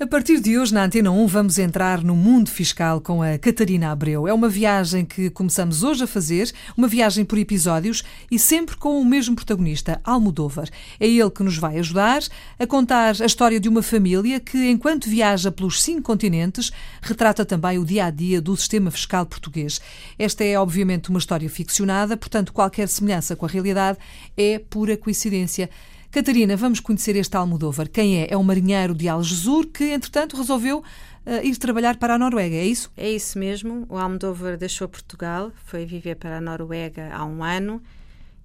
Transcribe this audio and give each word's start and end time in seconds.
A 0.00 0.08
partir 0.08 0.40
de 0.40 0.58
hoje, 0.58 0.74
na 0.74 0.82
Antena 0.82 1.12
1, 1.12 1.26
vamos 1.28 1.56
entrar 1.56 2.02
no 2.02 2.16
mundo 2.16 2.50
fiscal 2.50 3.00
com 3.00 3.22
a 3.22 3.38
Catarina 3.38 3.92
Abreu. 3.92 4.26
É 4.26 4.34
uma 4.34 4.48
viagem 4.48 5.04
que 5.04 5.30
começamos 5.30 5.84
hoje 5.84 6.02
a 6.02 6.06
fazer, 6.08 6.50
uma 6.76 6.88
viagem 6.88 7.24
por 7.24 7.38
episódios 7.38 8.02
e 8.28 8.36
sempre 8.36 8.76
com 8.76 9.00
o 9.00 9.04
mesmo 9.04 9.36
protagonista, 9.36 10.00
Almodóvar. 10.02 10.68
É 10.98 11.06
ele 11.06 11.30
que 11.30 11.44
nos 11.44 11.56
vai 11.56 11.78
ajudar 11.78 12.22
a 12.58 12.66
contar 12.66 13.22
a 13.22 13.24
história 13.24 13.60
de 13.60 13.68
uma 13.68 13.82
família 13.82 14.40
que, 14.40 14.68
enquanto 14.68 15.08
viaja 15.08 15.52
pelos 15.52 15.80
cinco 15.80 16.02
continentes, 16.02 16.72
retrata 17.00 17.44
também 17.44 17.78
o 17.78 17.84
dia 17.84 18.06
a 18.06 18.10
dia 18.10 18.40
do 18.40 18.56
sistema 18.56 18.90
fiscal 18.90 19.24
português. 19.24 19.80
Esta 20.18 20.42
é, 20.42 20.58
obviamente, 20.58 21.08
uma 21.08 21.20
história 21.20 21.48
ficcionada, 21.48 22.16
portanto, 22.16 22.52
qualquer 22.52 22.88
semelhança 22.88 23.36
com 23.36 23.46
a 23.46 23.48
realidade 23.48 23.96
é 24.36 24.58
pura 24.58 24.96
coincidência. 24.96 25.70
Catarina, 26.14 26.56
vamos 26.56 26.78
conhecer 26.78 27.16
este 27.16 27.36
Almodóvar. 27.36 27.90
Quem 27.90 28.22
é? 28.22 28.28
É 28.30 28.36
um 28.36 28.44
marinheiro 28.44 28.94
de 28.94 29.08
Algesur 29.08 29.66
que, 29.66 29.86
entretanto, 29.86 30.36
resolveu 30.36 30.78
uh, 30.78 31.30
ir 31.44 31.56
trabalhar 31.56 31.96
para 31.96 32.14
a 32.14 32.18
Noruega, 32.18 32.54
é 32.54 32.64
isso? 32.64 32.88
É 32.96 33.10
isso 33.10 33.36
mesmo. 33.36 33.84
O 33.88 33.98
Almodóvar 33.98 34.56
deixou 34.56 34.88
Portugal, 34.88 35.50
foi 35.64 35.84
viver 35.84 36.14
para 36.14 36.38
a 36.38 36.40
Noruega 36.40 37.10
há 37.12 37.24
um 37.24 37.42
ano 37.42 37.82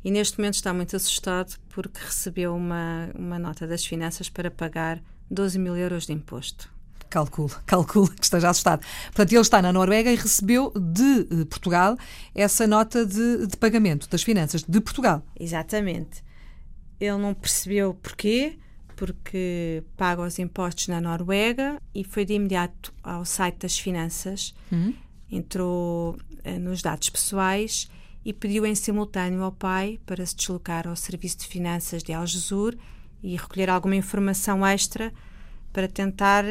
e 0.04 0.10
neste 0.10 0.40
momento 0.40 0.56
está 0.56 0.74
muito 0.74 0.96
assustado 0.96 1.60
porque 1.70 2.00
recebeu 2.04 2.56
uma, 2.56 3.12
uma 3.14 3.38
nota 3.38 3.68
das 3.68 3.86
finanças 3.86 4.30
para 4.30 4.50
pagar 4.50 5.00
12 5.30 5.60
mil 5.60 5.78
euros 5.78 6.08
de 6.08 6.14
imposto. 6.14 6.68
Calculo, 7.08 7.52
calculo 7.68 8.10
que 8.10 8.24
esteja 8.24 8.50
assustado. 8.50 8.84
Portanto, 9.06 9.32
ele 9.32 9.42
está 9.42 9.62
na 9.62 9.72
Noruega 9.72 10.12
e 10.12 10.16
recebeu 10.16 10.74
de 10.76 11.20
eh, 11.20 11.46
Portugal 11.46 11.96
essa 12.34 12.66
nota 12.66 13.06
de, 13.06 13.46
de 13.46 13.56
pagamento 13.58 14.10
das 14.10 14.24
finanças 14.24 14.64
de 14.64 14.82
Portugal. 14.82 15.22
Exatamente. 15.40 16.28
Ele 17.00 17.18
não 17.18 17.34
percebeu 17.34 17.94
porquê, 17.94 18.58
porque 18.96 19.84
paga 19.96 20.22
os 20.22 20.38
impostos 20.40 20.88
na 20.88 21.00
Noruega 21.00 21.82
e 21.96 22.04
foi 22.04 22.26
de 22.26 22.34
imediato 22.34 22.94
ao 23.02 23.24
site 23.24 23.60
das 23.60 23.80
finanças, 23.80 24.54
uhum. 24.72 24.94
entrou 25.32 26.18
eh, 26.44 26.60
nos 26.60 26.82
dados 26.82 27.10
pessoais 27.10 27.90
e 28.26 28.34
pediu 28.34 28.66
em 28.66 28.76
simultâneo 28.76 29.42
ao 29.44 29.52
pai 29.52 30.00
para 30.06 30.26
se 30.26 30.36
deslocar 30.36 30.88
ao 30.88 30.96
Serviço 30.96 31.38
de 31.40 31.48
Finanças 31.48 32.04
de 32.04 32.12
Algesur 32.12 32.76
e 33.24 33.36
recolher 33.38 33.70
alguma 33.70 33.96
informação 33.96 34.66
extra 34.66 35.14
para 35.72 35.88
tentar 35.88 36.44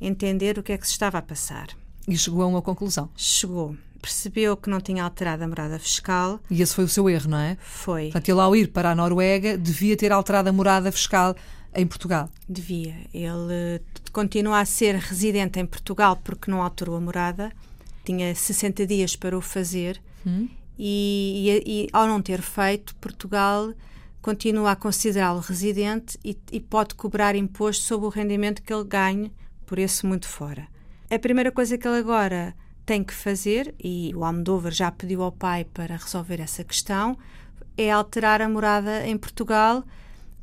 entender 0.00 0.58
o 0.58 0.62
que 0.62 0.72
é 0.72 0.78
que 0.78 0.86
se 0.86 0.92
estava 0.92 1.18
a 1.18 1.22
passar. 1.22 1.68
E 2.06 2.16
chegou 2.16 2.42
a 2.42 2.46
uma 2.46 2.62
conclusão? 2.62 3.10
Chegou 3.16 3.76
percebeu 4.06 4.56
que 4.56 4.70
não 4.70 4.80
tinha 4.80 5.02
alterado 5.02 5.42
a 5.42 5.48
morada 5.48 5.78
fiscal. 5.80 6.38
E 6.48 6.62
esse 6.62 6.72
foi 6.72 6.84
o 6.84 6.88
seu 6.88 7.10
erro, 7.10 7.30
não 7.30 7.38
é? 7.38 7.56
Foi. 7.60 8.04
Portanto, 8.04 8.28
ele 8.28 8.40
ao 8.40 8.54
ir 8.54 8.68
para 8.68 8.92
a 8.92 8.94
Noruega 8.94 9.58
devia 9.58 9.96
ter 9.96 10.12
alterado 10.12 10.48
a 10.48 10.52
morada 10.52 10.92
fiscal 10.92 11.34
em 11.74 11.84
Portugal. 11.84 12.30
Devia. 12.48 12.94
Ele 13.12 13.82
continua 14.12 14.60
a 14.60 14.64
ser 14.64 14.94
residente 14.94 15.58
em 15.58 15.66
Portugal 15.66 16.16
porque 16.22 16.48
não 16.48 16.62
alterou 16.62 16.94
a 16.94 17.00
morada. 17.00 17.52
Tinha 18.04 18.32
60 18.32 18.86
dias 18.86 19.16
para 19.16 19.36
o 19.36 19.40
fazer 19.40 20.00
hum. 20.24 20.48
e, 20.78 21.62
e, 21.66 21.82
e, 21.84 21.88
ao 21.92 22.06
não 22.06 22.22
ter 22.22 22.40
feito, 22.40 22.94
Portugal 22.96 23.74
continua 24.22 24.70
a 24.70 24.76
considerá-lo 24.76 25.40
residente 25.40 26.16
e, 26.24 26.38
e 26.52 26.60
pode 26.60 26.94
cobrar 26.94 27.34
imposto 27.34 27.82
sobre 27.82 28.06
o 28.06 28.10
rendimento 28.10 28.62
que 28.62 28.72
ele 28.72 28.84
ganhe 28.84 29.32
por 29.66 29.80
esse 29.80 30.06
muito 30.06 30.28
fora. 30.28 30.68
A 31.10 31.18
primeira 31.18 31.50
coisa 31.50 31.76
que 31.76 31.86
ele 31.86 31.98
agora 31.98 32.54
tem 32.86 33.02
que 33.02 33.12
fazer, 33.12 33.74
e 33.82 34.12
o 34.14 34.24
Almodóvar 34.24 34.72
já 34.72 34.90
pediu 34.92 35.22
ao 35.22 35.32
pai 35.32 35.64
para 35.64 35.96
resolver 35.96 36.40
essa 36.40 36.62
questão, 36.62 37.18
é 37.76 37.90
alterar 37.90 38.40
a 38.40 38.48
morada 38.48 39.04
em 39.06 39.18
Portugal. 39.18 39.84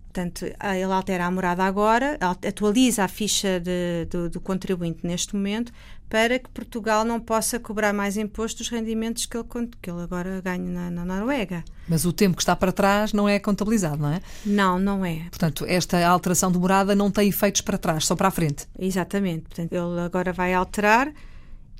Portanto, 0.03 0.45
ele 0.45 0.93
altera 0.93 1.25
a 1.25 1.31
morada 1.31 1.63
agora, 1.63 2.19
atualiza 2.47 3.03
a 3.03 3.07
ficha 3.07 3.59
de, 3.59 4.05
do, 4.11 4.29
do, 4.29 4.39
contribuinte 4.39 5.07
neste 5.07 5.35
momento, 5.35 5.71
para 6.07 6.37
que 6.37 6.47
Portugal 6.49 7.03
não 7.03 7.19
possa 7.19 7.59
cobrar 7.59 7.93
mais 7.93 8.15
imposto 8.15 8.59
dos 8.59 8.69
rendimentos 8.69 9.25
que 9.25 9.35
ele, 9.35 9.47
que 9.81 9.89
ele 9.89 10.01
agora 10.03 10.39
ganha 10.41 10.69
na, 10.69 10.91
na 10.91 11.03
Noruega. 11.03 11.63
Mas 11.87 12.05
o 12.05 12.13
tempo 12.13 12.35
que 12.35 12.43
está 12.43 12.55
para 12.55 12.71
trás 12.71 13.11
não 13.11 13.27
é 13.27 13.39
contabilizado, 13.39 14.03
não 14.03 14.09
é? 14.09 14.21
Não, 14.45 14.77
não 14.77 15.03
é. 15.03 15.25
Portanto, 15.31 15.65
esta 15.67 16.05
alteração 16.05 16.51
de 16.51 16.59
morada 16.59 16.93
não 16.93 17.09
tem 17.09 17.29
efeitos 17.29 17.61
para 17.61 17.79
trás, 17.79 18.05
só 18.05 18.15
para 18.15 18.27
a 18.27 18.31
frente. 18.31 18.67
Exatamente. 18.77 19.45
Portanto, 19.45 19.73
ele 19.73 20.01
agora 20.01 20.31
vai 20.31 20.53
alterar 20.53 21.11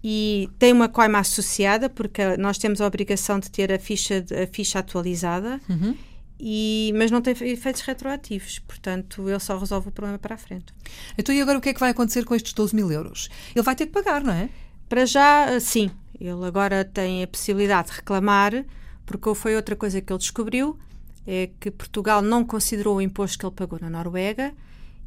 e 0.04 0.50
tem 0.60 0.74
uma 0.74 0.90
coima 0.90 1.20
associada, 1.20 1.90
porque 1.90 2.36
nós 2.36 2.58
temos 2.58 2.82
a 2.82 2.86
obrigação 2.86 3.40
de 3.40 3.50
ter 3.50 3.72
a 3.72 3.80
ficha, 3.80 4.26
a 4.44 4.46
ficha 4.48 4.80
atualizada, 4.80 5.62
uhum. 5.70 5.96
e, 6.38 6.94
mas 6.98 7.10
não 7.10 7.22
tem 7.22 7.34
efeitos 7.34 7.82
retroativos, 7.84 8.60
portanto 8.60 9.30
ele 9.30 9.40
só 9.40 9.58
resolve 9.58 9.88
o 9.88 9.92
problema 9.92 10.20
para 10.20 10.36
a 10.36 10.38
frente. 10.38 10.74
Então 11.18 11.34
e 11.34 11.42
agora 11.42 11.58
o 11.58 11.62
que 11.62 11.70
é 11.70 11.74
que 11.74 11.80
vai 11.80 11.92
acontecer 11.92 12.26
com 12.26 12.36
estes 12.36 12.52
12 12.52 12.76
mil 12.76 12.92
euros? 12.92 13.30
Ele 13.56 13.64
vai 13.64 13.76
ter 13.76 13.86
que 13.86 13.94
pagar, 13.94 14.22
não 14.22 14.34
é? 14.34 14.50
Para 14.90 15.06
já, 15.06 15.58
sim. 15.62 15.90
Ele 16.20 16.46
agora 16.46 16.84
tem 16.84 17.24
a 17.24 17.28
possibilidade 17.28 17.90
de 17.90 17.96
reclamar, 17.96 18.66
porque 19.06 19.34
foi 19.34 19.56
outra 19.56 19.76
coisa 19.76 20.02
que 20.02 20.12
ele 20.12 20.20
descobriu, 20.20 20.78
é 21.26 21.50
que 21.60 21.72
Portugal 21.72 22.22
não 22.22 22.44
considerou 22.44 22.98
o 22.98 23.02
imposto 23.02 23.40
que 23.40 23.46
ele 23.46 23.56
pagou 23.56 23.80
na 23.80 23.90
Noruega, 23.90 24.54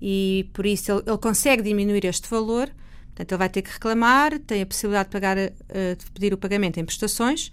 e 0.00 0.48
por 0.54 0.64
isso 0.64 0.90
ele, 0.90 1.02
ele 1.06 1.18
consegue 1.18 1.62
diminuir 1.62 2.06
este 2.06 2.28
valor, 2.28 2.70
Portanto, 3.16 3.32
ele 3.32 3.38
vai 3.38 3.48
ter 3.48 3.62
que 3.62 3.72
reclamar, 3.72 4.38
tem 4.40 4.60
a 4.60 4.66
possibilidade 4.66 5.08
de, 5.08 5.12
pagar, 5.12 5.38
uh, 5.38 5.50
de 5.96 6.10
pedir 6.12 6.34
o 6.34 6.36
pagamento 6.36 6.78
em 6.78 6.84
prestações, 6.84 7.50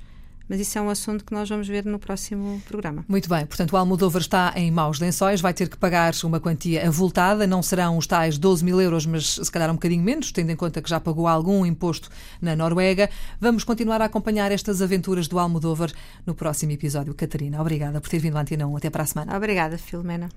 mas 0.47 0.59
isso 0.59 0.77
é 0.77 0.81
um 0.81 0.89
assunto 0.89 1.23
que 1.23 1.33
nós 1.33 1.47
vamos 1.47 1.69
ver 1.69 1.85
no 1.85 1.97
próximo 1.97 2.61
programa. 2.67 3.05
Muito 3.07 3.29
bem, 3.29 3.45
portanto 3.45 3.71
o 3.71 3.77
Almodóvar 3.77 4.21
está 4.21 4.51
em 4.57 4.69
maus 4.69 4.99
lençóis, 4.99 5.39
vai 5.39 5.53
ter 5.53 5.69
que 5.69 5.77
pagar 5.77 6.13
uma 6.25 6.37
quantia 6.37 6.85
avultada, 6.85 7.47
não 7.47 7.63
serão 7.63 7.97
os 7.97 8.05
tais 8.05 8.37
12 8.37 8.65
mil 8.65 8.81
euros, 8.81 9.05
mas 9.05 9.35
se 9.35 9.49
calhar 9.49 9.69
um 9.69 9.75
bocadinho 9.75 10.03
menos, 10.03 10.33
tendo 10.33 10.49
em 10.49 10.55
conta 10.55 10.81
que 10.81 10.89
já 10.89 10.99
pagou 10.99 11.27
algum 11.29 11.65
imposto 11.65 12.09
na 12.41 12.57
Noruega. 12.57 13.09
Vamos 13.39 13.63
continuar 13.63 14.01
a 14.01 14.05
acompanhar 14.05 14.51
estas 14.51 14.81
aventuras 14.81 15.29
do 15.29 15.39
Almodóvar 15.39 15.93
no 16.25 16.35
próximo 16.35 16.73
episódio. 16.73 17.13
Catarina, 17.13 17.61
obrigada 17.61 18.01
por 18.01 18.09
ter 18.09 18.19
vindo 18.19 18.37
à 18.37 18.41
Antena 18.41 18.67
1. 18.67 18.75
Até 18.75 18.89
para 18.89 19.03
a 19.03 19.05
semana. 19.05 19.37
Obrigada, 19.37 19.77
Filomena. 19.77 20.27